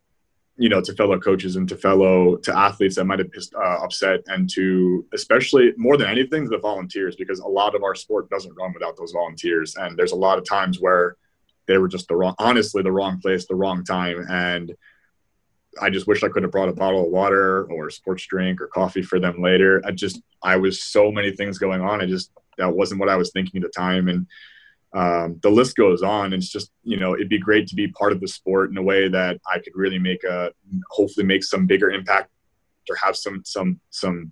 [0.59, 3.77] you know, to fellow coaches and to fellow to athletes that might have pissed, uh,
[3.83, 8.27] upset, and to especially more than anything the volunteers, because a lot of our sport
[8.29, 11.15] doesn't run without those volunteers, and there's a lot of times where
[11.67, 14.75] they were just the wrong, honestly, the wrong place, the wrong time, and
[15.81, 18.61] I just wish I could have brought a bottle of water or a sports drink
[18.61, 19.81] or coffee for them later.
[19.85, 22.01] I just, I was so many things going on.
[22.01, 24.07] I just, that wasn't what I was thinking at the time.
[24.07, 24.27] And
[24.93, 26.33] um, the list goes on.
[26.33, 28.81] It's just, you know, it'd be great to be part of the sport in a
[28.81, 30.51] way that I could really make a,
[30.89, 32.29] hopefully make some bigger impact
[32.89, 34.31] or have some, some, some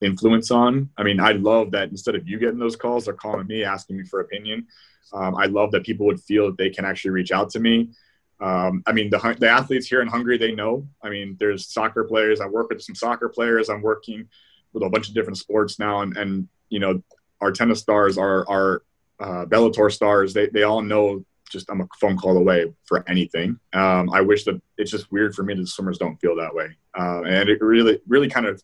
[0.00, 0.90] influence on.
[0.96, 3.96] I mean, I love that instead of you getting those calls, they're calling me, asking
[3.96, 4.66] me for opinion.
[5.12, 7.90] Um, I love that people would feel that they can actually reach out to me
[8.40, 10.86] um, I mean, the, the athletes here in Hungary, they know.
[11.02, 12.40] I mean, there's soccer players.
[12.40, 13.68] I work with some soccer players.
[13.68, 14.28] I'm working
[14.72, 16.02] with a bunch of different sports now.
[16.02, 17.02] And, and you know,
[17.40, 18.82] our tennis stars, our, our
[19.18, 23.58] uh, Bellator stars, they, they all know just I'm a phone call away for anything.
[23.72, 26.54] Um, I wish that it's just weird for me that the swimmers don't feel that
[26.54, 26.76] way.
[26.96, 28.62] Uh, and it really, really kind of,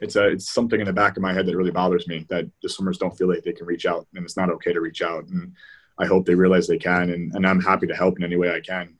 [0.00, 2.46] it's a, it's something in the back of my head that really bothers me that
[2.62, 5.02] the swimmers don't feel like they can reach out and it's not okay to reach
[5.02, 5.26] out.
[5.26, 5.52] And,
[5.98, 8.50] I hope they realize they can, and, and I'm happy to help in any way
[8.52, 8.96] I can.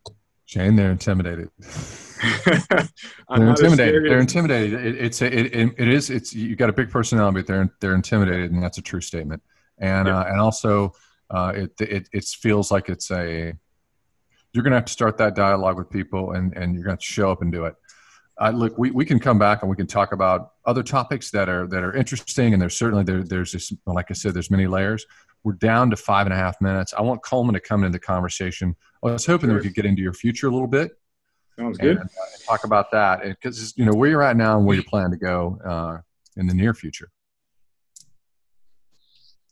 [0.47, 1.51] Shane, they're intimidated.
[2.47, 4.05] they're intimidated.
[4.05, 4.87] They're intimidated.
[4.87, 7.95] It, it's a, it, it is it's you got a big personality, but they're they're
[7.95, 9.43] intimidated, and that's a true statement.
[9.79, 10.19] And yeah.
[10.19, 10.93] uh, and also,
[11.31, 13.55] uh, it, it it feels like it's a
[14.53, 17.03] you're going to have to start that dialogue with people, and and you're going to
[17.03, 17.75] show up and do it.
[18.41, 21.49] Uh, look, we, we can come back and we can talk about other topics that
[21.49, 24.67] are that are interesting, and there's certainly there, there's this like I said, there's many
[24.67, 25.07] layers.
[25.45, 26.95] We're down to five and a half minutes.
[26.95, 28.75] I want Coleman to come into the conversation.
[29.05, 29.59] I was hoping sure.
[29.59, 30.93] that we could get into your future a little bit.
[31.59, 31.99] Sounds good.
[31.99, 32.07] Uh,
[32.47, 35.17] talk about that because you know where you're at now and where you plan to
[35.17, 35.99] go uh,
[36.37, 37.11] in the near future.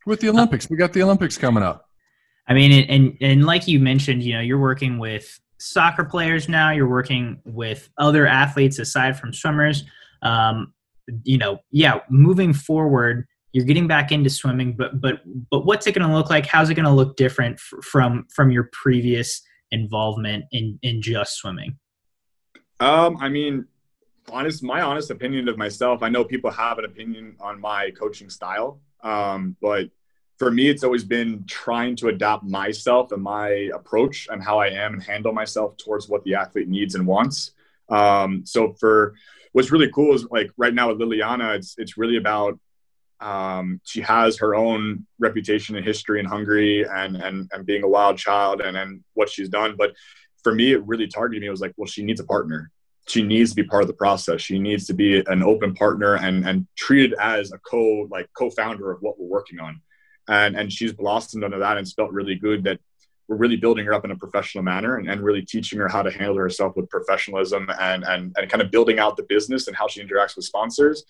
[0.05, 1.89] With the Olympics, we got the Olympics coming up.
[2.49, 6.71] I mean, and and like you mentioned, you know, you're working with soccer players now.
[6.71, 9.85] You're working with other athletes aside from swimmers.
[10.23, 10.73] Um,
[11.23, 15.95] you know, yeah, moving forward, you're getting back into swimming but but but what's it
[15.95, 16.47] going to look like?
[16.47, 21.37] How's it going to look different f- from from your previous involvement in in just
[21.37, 21.79] swimming?
[22.81, 23.67] Um i mean
[24.31, 28.31] honest my honest opinion of myself i know people have an opinion on my coaching
[28.31, 29.91] style um but
[30.39, 34.69] for me it's always been trying to adapt myself and my approach and how i
[34.69, 37.53] am and handle myself towards what the athlete needs and wants.
[37.89, 39.15] Um so for
[39.53, 42.59] what's really cool is like right now with liliana it's it's really about
[43.23, 47.89] um, she has her own reputation and history in Hungary and, and, and being a
[47.89, 49.77] wild child and, and what she's done.
[49.79, 49.95] But
[50.43, 51.47] for me, it really targeted me.
[51.47, 52.71] It was like, well, she needs a partner.
[53.07, 54.41] She needs to be part of the process.
[54.41, 58.91] She needs to be an open partner and, and treated as a co like co-founder
[58.91, 59.81] of what we're working on.
[60.29, 62.81] And, and she's blossomed under that and it's felt really good that
[63.29, 66.03] we're really building her up in a professional manner and, and really teaching her how
[66.03, 69.77] to handle herself with professionalism and, and, and kind of building out the business and
[69.77, 71.05] how she interacts with sponsors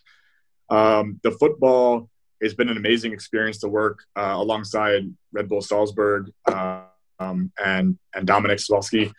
[0.73, 2.09] um, the football
[2.43, 6.85] has been an amazing experience to work uh, alongside Red Bull Salzburg uh,
[7.21, 9.13] um, and and Dominik Szoboszlai.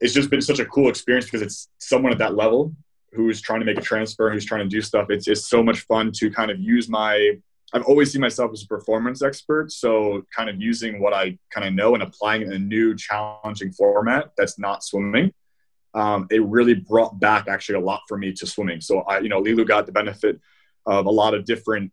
[0.00, 2.74] It's just been such a cool experience because it's someone at that level
[3.12, 5.06] who's trying to make a transfer, who's trying to do stuff.
[5.08, 7.38] It's it's so much fun to kind of use my.
[7.72, 11.66] I've always seen myself as a performance expert, so kind of using what I kind
[11.66, 15.32] of know and applying it in a new, challenging format that's not swimming.
[15.94, 18.80] Um, it really brought back actually a lot for me to swimming.
[18.80, 20.40] So I, you know, Lilu got the benefit
[20.86, 21.92] of a lot of different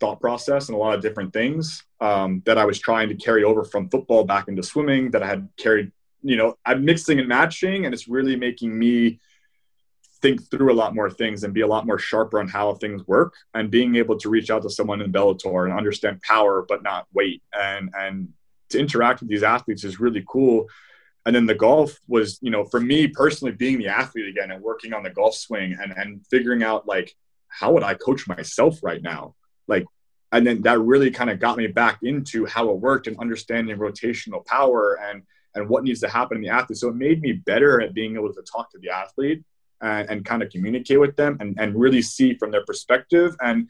[0.00, 3.44] thought process and a lot of different things um, that I was trying to carry
[3.44, 5.92] over from football back into swimming that I had carried.
[6.22, 9.20] You know, I'm mixing and matching, and it's really making me
[10.24, 13.06] think through a lot more things and be a lot more sharper on how things
[13.06, 16.82] work and being able to reach out to someone in Bellator and understand power but
[16.82, 18.28] not weight and and
[18.70, 20.66] to interact with these athletes is really cool
[21.26, 24.62] and then the golf was you know for me personally being the athlete again and
[24.62, 27.14] working on the golf swing and and figuring out like
[27.58, 29.34] how would I coach myself right now?
[29.68, 29.84] Like,
[30.32, 33.76] and then that really kind of got me back into how it worked and understanding
[33.76, 35.22] rotational power and
[35.54, 36.78] and what needs to happen in the athlete.
[36.78, 39.44] So it made me better at being able to talk to the athlete
[39.80, 43.68] and, and kind of communicate with them and, and really see from their perspective and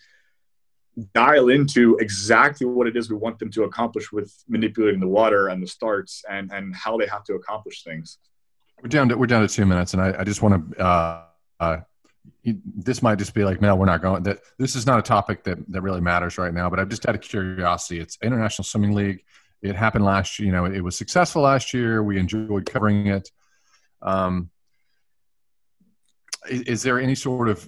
[1.12, 5.48] dial into exactly what it is we want them to accomplish with manipulating the water
[5.48, 8.18] and the starts and and how they have to accomplish things.
[8.82, 11.24] We're down to we're down to two minutes, and I, I just want to uh,
[11.60, 11.76] uh,
[12.44, 14.22] this might just be like, no, we're not going.
[14.24, 16.68] That this is not a topic that that really matters right now.
[16.70, 19.24] But I've just out of curiosity, it's International Swimming League.
[19.62, 20.46] It happened last year.
[20.46, 22.02] You know, it was successful last year.
[22.02, 23.30] We enjoyed covering it.
[24.02, 24.50] Um,
[26.50, 27.66] is, is there any sort of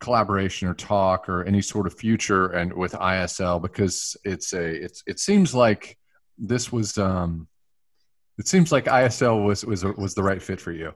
[0.00, 5.02] collaboration or talk or any sort of future and with ISL because it's a it's
[5.06, 5.98] it seems like
[6.38, 7.48] this was um
[8.38, 10.94] it seems like ISL was was was the right fit for you.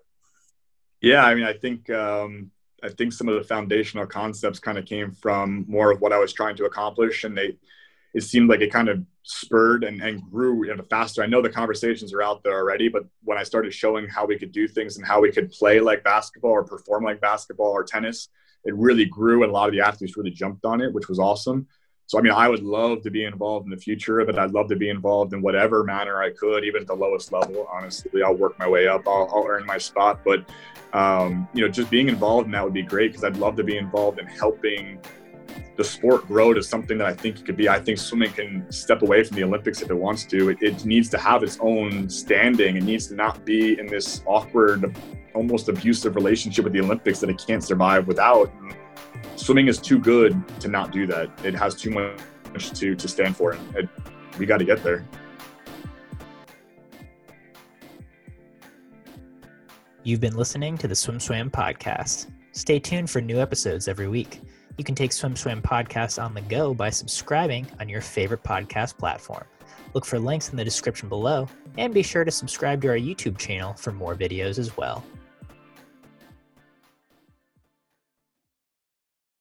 [1.00, 2.52] Yeah, I mean, I think um,
[2.82, 6.18] I think some of the foundational concepts kind of came from more of what I
[6.18, 7.56] was trying to accomplish, and they
[8.14, 11.22] it seemed like it kind of spurred and, and grew you know, faster.
[11.22, 14.38] I know the conversations are out there already, but when I started showing how we
[14.38, 17.84] could do things and how we could play like basketball or perform like basketball or
[17.84, 18.28] tennis,
[18.64, 21.18] it really grew, and a lot of the athletes really jumped on it, which was
[21.18, 21.66] awesome.
[22.06, 24.36] So, I mean, I would love to be involved in the future of it.
[24.36, 27.66] I'd love to be involved in whatever manner I could, even at the lowest level.
[27.72, 29.06] Honestly, I'll work my way up.
[29.06, 30.20] I'll, I'll earn my spot.
[30.24, 30.44] But,
[30.92, 33.64] um, you know, just being involved in that would be great because I'd love to
[33.64, 34.98] be involved in helping
[35.76, 37.68] the sport grow to something that I think it could be.
[37.68, 40.50] I think swimming can step away from the Olympics if it wants to.
[40.50, 42.76] It, it needs to have its own standing.
[42.76, 44.94] It needs to not be in this awkward,
[45.34, 48.52] almost abusive relationship with the Olympics that it can't survive without.
[49.36, 51.30] Swimming is too good to not do that.
[51.44, 53.88] It has too much to to stand for, and it,
[54.38, 55.04] we got to get there.
[60.04, 62.30] You've been listening to the SwimSwam podcast.
[62.52, 64.40] Stay tuned for new episodes every week.
[64.76, 69.44] You can take SwimSwam podcast on the go by subscribing on your favorite podcast platform.
[69.94, 71.48] Look for links in the description below,
[71.78, 75.04] and be sure to subscribe to our YouTube channel for more videos as well.